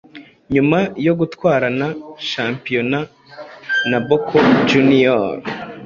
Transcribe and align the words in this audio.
nyuma 0.53 0.77
yo 1.05 1.13
gutwarana 1.19 1.87
Shampiyona 2.29 2.99
na 3.89 3.97
Boca 4.07 4.39
Juniors 4.69 5.43